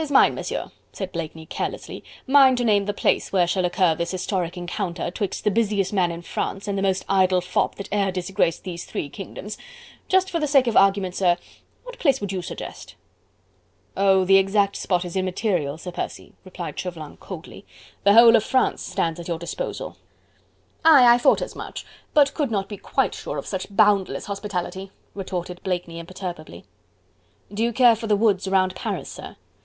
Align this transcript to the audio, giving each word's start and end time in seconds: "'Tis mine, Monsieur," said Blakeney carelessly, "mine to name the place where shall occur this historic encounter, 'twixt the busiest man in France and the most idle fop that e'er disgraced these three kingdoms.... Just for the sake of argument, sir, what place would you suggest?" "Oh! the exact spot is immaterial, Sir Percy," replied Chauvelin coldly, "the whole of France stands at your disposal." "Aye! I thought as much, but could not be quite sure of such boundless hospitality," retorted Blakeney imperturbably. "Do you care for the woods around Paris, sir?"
"'Tis 0.00 0.12
mine, 0.12 0.32
Monsieur," 0.32 0.70
said 0.92 1.10
Blakeney 1.10 1.44
carelessly, 1.44 2.04
"mine 2.24 2.54
to 2.54 2.62
name 2.64 2.84
the 2.84 2.94
place 2.94 3.32
where 3.32 3.48
shall 3.48 3.64
occur 3.64 3.96
this 3.96 4.12
historic 4.12 4.56
encounter, 4.56 5.10
'twixt 5.10 5.42
the 5.42 5.50
busiest 5.50 5.92
man 5.92 6.12
in 6.12 6.22
France 6.22 6.68
and 6.68 6.78
the 6.78 6.82
most 6.82 7.04
idle 7.08 7.40
fop 7.40 7.74
that 7.74 7.92
e'er 7.92 8.12
disgraced 8.12 8.62
these 8.62 8.84
three 8.84 9.08
kingdoms.... 9.08 9.58
Just 10.06 10.30
for 10.30 10.38
the 10.38 10.46
sake 10.46 10.68
of 10.68 10.76
argument, 10.76 11.16
sir, 11.16 11.36
what 11.82 11.98
place 11.98 12.20
would 12.20 12.30
you 12.30 12.42
suggest?" 12.42 12.94
"Oh! 13.96 14.24
the 14.24 14.36
exact 14.36 14.76
spot 14.76 15.04
is 15.04 15.16
immaterial, 15.16 15.78
Sir 15.78 15.90
Percy," 15.90 16.32
replied 16.44 16.78
Chauvelin 16.78 17.16
coldly, 17.16 17.66
"the 18.04 18.12
whole 18.14 18.36
of 18.36 18.44
France 18.44 18.80
stands 18.84 19.18
at 19.18 19.26
your 19.26 19.40
disposal." 19.40 19.96
"Aye! 20.84 21.12
I 21.14 21.18
thought 21.18 21.42
as 21.42 21.56
much, 21.56 21.84
but 22.14 22.34
could 22.34 22.52
not 22.52 22.68
be 22.68 22.76
quite 22.76 23.16
sure 23.16 23.36
of 23.36 23.46
such 23.48 23.66
boundless 23.68 24.26
hospitality," 24.26 24.92
retorted 25.14 25.60
Blakeney 25.64 25.98
imperturbably. 25.98 26.64
"Do 27.52 27.64
you 27.64 27.72
care 27.72 27.96
for 27.96 28.06
the 28.06 28.14
woods 28.14 28.46
around 28.46 28.76
Paris, 28.76 29.10
sir?" 29.10 29.34